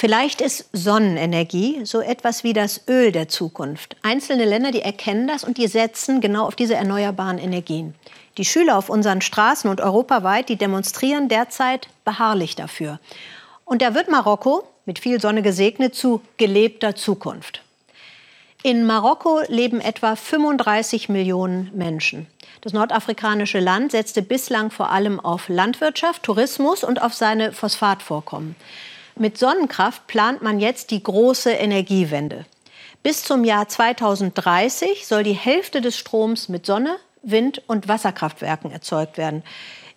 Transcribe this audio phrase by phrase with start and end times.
[0.00, 3.98] Vielleicht ist Sonnenenergie so etwas wie das Öl der Zukunft.
[4.00, 7.94] Einzelne Länder, die erkennen das und die setzen genau auf diese erneuerbaren Energien.
[8.38, 12.98] Die Schüler auf unseren Straßen und europaweit, die demonstrieren derzeit beharrlich dafür.
[13.66, 17.60] Und da wird Marokko, mit viel Sonne gesegnet, zu gelebter Zukunft.
[18.62, 22.26] In Marokko leben etwa 35 Millionen Menschen.
[22.62, 28.56] Das nordafrikanische Land setzte bislang vor allem auf Landwirtschaft, Tourismus und auf seine Phosphatvorkommen.
[29.20, 32.46] Mit Sonnenkraft plant man jetzt die große Energiewende.
[33.02, 39.18] Bis zum Jahr 2030 soll die Hälfte des Stroms mit Sonne, Wind- und Wasserkraftwerken erzeugt
[39.18, 39.42] werden.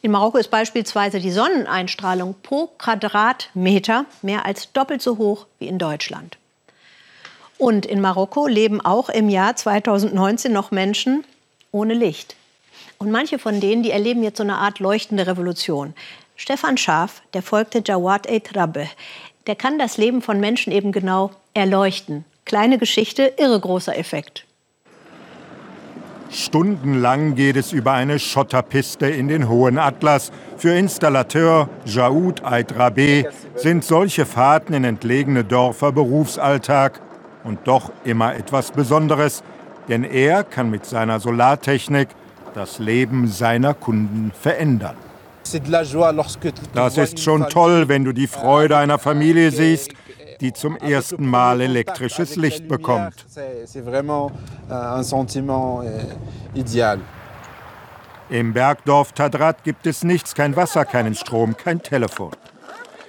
[0.00, 5.78] In Marokko ist beispielsweise die Sonneneinstrahlung pro Quadratmeter mehr als doppelt so hoch wie in
[5.78, 6.36] Deutschland.
[7.58, 11.22] Und in Marokko leben auch im Jahr 2019 noch Menschen
[11.70, 12.34] ohne Licht.
[12.98, 15.94] Und manche von denen, die erleben jetzt so eine Art leuchtende Revolution.
[16.36, 18.88] Stefan Schaaf, der folgte Jawad Eid Rabbe,
[19.46, 22.24] der kann das Leben von Menschen eben genau erleuchten.
[22.44, 24.46] Kleine Geschichte, irre großer Effekt.
[26.30, 30.32] Stundenlang geht es über eine Schotterpiste in den hohen Atlas.
[30.56, 37.00] Für Installateur Jaoud Aidrabe sind solche Fahrten in entlegene Dörfer Berufsalltag
[37.44, 39.42] und doch immer etwas Besonderes,
[39.88, 42.08] denn er kann mit seiner Solartechnik
[42.54, 44.96] das Leben seiner Kunden verändern.
[46.74, 49.92] Das ist schon toll, wenn du die Freude einer Familie siehst,
[50.40, 53.26] die zum ersten Mal elektrisches Licht bekommt.
[58.28, 62.32] Im Bergdorf Tadrat gibt es nichts, kein Wasser, keinen Strom, kein Telefon.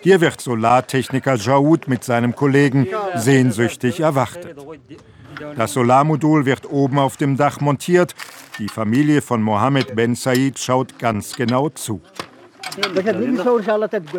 [0.02, 4.56] Hier wird Solartechniker Jaoud mit seinem Kollegen sehnsüchtig erwartet.
[5.56, 8.14] Das Solarmodul wird oben auf dem Dach montiert.
[8.60, 12.02] Die Familie von Mohammed Ben Said schaut ganz genau zu.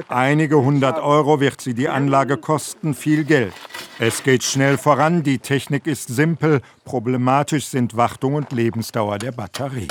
[0.08, 3.52] Einige hundert Euro wird sie die Anlage kosten, viel Geld.
[3.98, 9.88] Es geht schnell voran, die Technik ist simpel, problematisch sind Wartung und Lebensdauer der Batterie.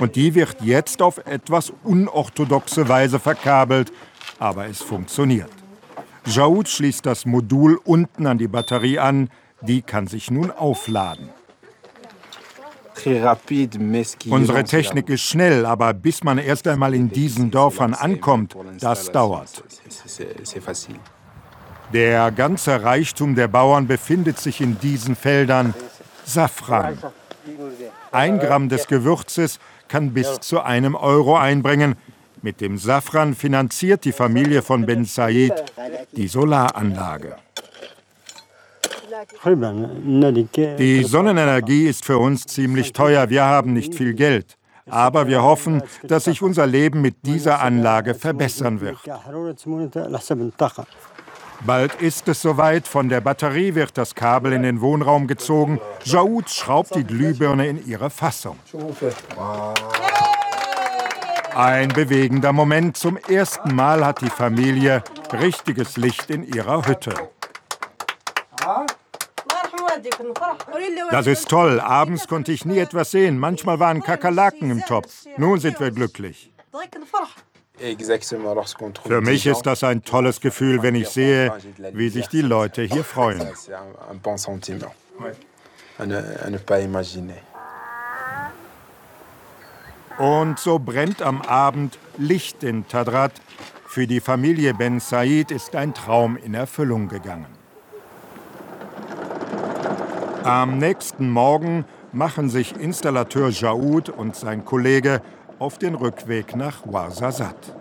[0.00, 3.92] Und die wird jetzt auf etwas unorthodoxe Weise verkabelt,
[4.38, 5.50] aber es funktioniert.
[6.26, 9.30] Jaoud schließt das Modul unten an die Batterie an,
[9.62, 11.30] die kann sich nun aufladen.
[14.30, 19.62] Unsere Technik ist schnell, aber bis man erst einmal in diesen Dörfern ankommt, das dauert.
[21.92, 25.74] Der ganze Reichtum der Bauern befindet sich in diesen Feldern.
[26.24, 26.98] Safran.
[28.10, 31.94] Ein Gramm des Gewürzes kann bis zu einem Euro einbringen.
[32.42, 35.52] Mit dem Safran finanziert die Familie von Ben Said
[36.12, 37.36] die Solaranlage.
[40.78, 43.30] Die Sonnenenergie ist für uns ziemlich teuer.
[43.30, 44.56] Wir haben nicht viel Geld.
[44.88, 48.98] Aber wir hoffen, dass sich unser Leben mit dieser Anlage verbessern wird.
[51.64, 52.86] Bald ist es soweit.
[52.86, 55.80] Von der Batterie wird das Kabel in den Wohnraum gezogen.
[56.04, 58.58] Jaoud schraubt die Glühbirne in ihre Fassung.
[61.54, 62.96] Ein bewegender Moment.
[62.96, 65.02] Zum ersten Mal hat die Familie
[65.32, 67.14] richtiges Licht in ihrer Hütte.
[71.10, 71.80] Das ist toll.
[71.80, 73.38] Abends konnte ich nie etwas sehen.
[73.38, 75.26] Manchmal waren Kakerlaken im Topf.
[75.36, 76.52] Nun sind wir glücklich.
[79.06, 81.52] Für mich ist das ein tolles Gefühl, wenn ich sehe,
[81.92, 83.46] wie sich die Leute hier freuen.
[90.18, 93.32] Und so brennt am Abend Licht in Tadrat.
[93.86, 97.55] Für die Familie Ben Said ist ein Traum in Erfüllung gegangen.
[100.46, 105.20] Am nächsten Morgen machen sich Installateur Jaoud und sein Kollege
[105.58, 107.74] auf den Rückweg nach Ouarzazate.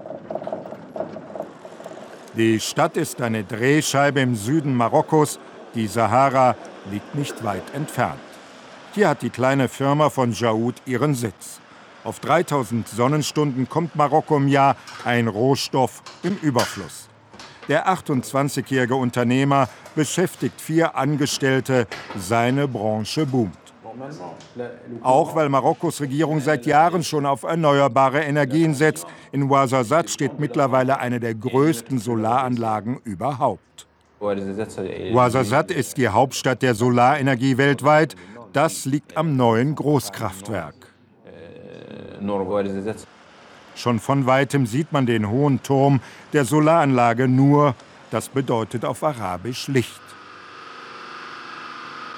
[2.36, 5.40] Die Stadt ist eine Drehscheibe im Süden Marokkos.
[5.76, 6.56] Die Sahara
[6.90, 8.20] liegt nicht weit entfernt.
[8.96, 11.60] Hier hat die kleine Firma von Jaoud ihren Sitz.
[12.04, 17.10] Auf 3000 Sonnenstunden kommt Marokko im Jahr ein Rohstoff im Überfluss.
[17.68, 21.88] Der 28-jährige Unternehmer beschäftigt vier Angestellte.
[22.18, 23.58] Seine Branche boomt.
[25.02, 29.08] Auch weil Marokkos Regierung seit Jahren schon auf erneuerbare Energien setzt.
[29.32, 33.88] In Ouarzazate steht mittlerweile eine der größten Solaranlagen überhaupt.
[34.20, 38.16] Ouarzazate ist die Hauptstadt der Solarenergie weltweit.
[38.54, 40.76] Das liegt am neuen Großkraftwerk.
[43.76, 46.00] Schon von weitem sieht man den hohen Turm
[46.34, 47.76] der Solaranlage nur,
[48.10, 50.02] das bedeutet auf Arabisch Licht.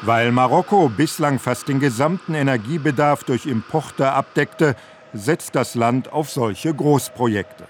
[0.03, 4.75] Weil Marokko bislang fast den gesamten Energiebedarf durch Importe abdeckte,
[5.13, 7.65] setzt das Land auf solche Großprojekte.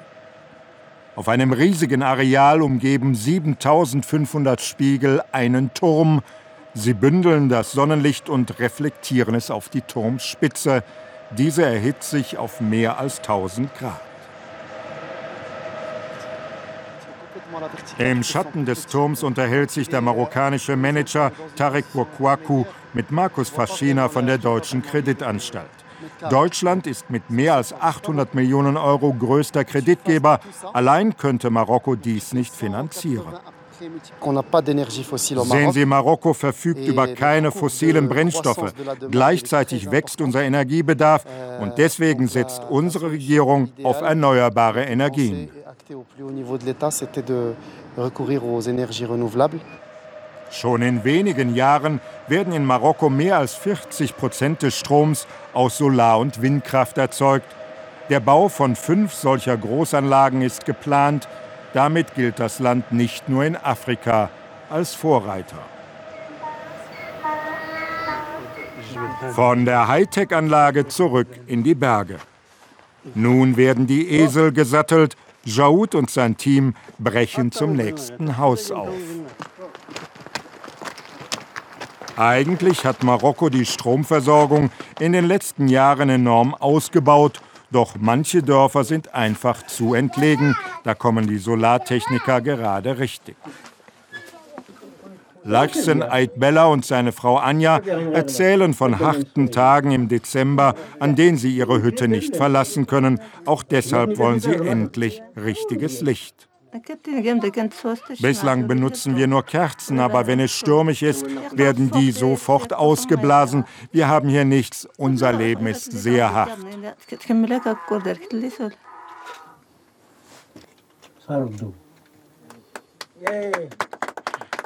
[1.15, 6.21] Auf einem riesigen Areal umgeben 7500 Spiegel einen Turm.
[6.73, 10.83] Sie bündeln das Sonnenlicht und reflektieren es auf die Turmspitze.
[11.31, 14.01] Diese erhitzt sich auf mehr als 1000 Grad.
[17.97, 24.27] Im Schatten des Turms unterhält sich der marokkanische Manager Tarek Bourkwaku mit Markus Faschina von
[24.27, 25.69] der Deutschen Kreditanstalt.
[26.29, 30.39] Deutschland ist mit mehr als 800 Millionen Euro größter Kreditgeber.
[30.73, 33.33] Allein könnte Marokko dies nicht finanzieren.
[35.45, 38.73] Sehen Sie, Marokko verfügt über keine fossilen Brennstoffe.
[39.11, 41.25] Gleichzeitig wächst unser Energiebedarf
[41.59, 45.49] und deswegen setzt unsere Regierung auf erneuerbare Energien.
[50.49, 56.19] Schon in wenigen Jahren werden in Marokko mehr als 40 Prozent des Stroms aus Solar-
[56.19, 57.47] und Windkraft erzeugt.
[58.09, 61.27] Der Bau von fünf solcher Großanlagen ist geplant.
[61.77, 64.31] Damit gilt das Land nicht nur in Afrika
[64.67, 65.59] als Vorreiter.
[69.35, 72.17] Von der Hightech-Anlage zurück in die Berge.
[73.13, 75.15] Nun werden die Esel gesattelt.
[75.43, 78.89] Jaoud und sein Team brechen zum nächsten Haus auf.
[82.15, 87.39] Eigentlich hat Marokko die Stromversorgung in den letzten Jahren enorm ausgebaut.
[87.69, 90.55] Doch manche Dörfer sind einfach zu entlegen.
[90.87, 93.35] Da kommen die Solartechniker gerade richtig.
[95.43, 97.79] Lachsen Aitbella und seine Frau Anja
[98.13, 103.19] erzählen von harten Tagen im Dezember, an denen sie ihre Hütte nicht verlassen können.
[103.43, 106.47] Auch deshalb wollen sie endlich richtiges Licht.
[108.21, 113.65] Bislang benutzen wir nur Kerzen, aber wenn es stürmisch ist, werden die sofort ausgeblasen.
[113.91, 116.57] Wir haben hier nichts, unser Leben ist sehr hart.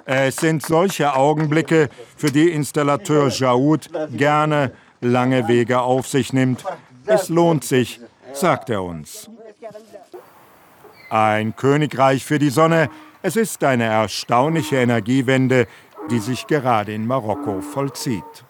[0.05, 6.63] Es sind solche Augenblicke, für die Installateur Jaoud gerne lange Wege auf sich nimmt.
[7.05, 7.99] Es lohnt sich,
[8.33, 9.29] sagt er uns.
[11.09, 12.89] Ein Königreich für die Sonne.
[13.21, 15.67] Es ist eine erstaunliche Energiewende,
[16.09, 18.45] die sich gerade in Marokko vollzieht.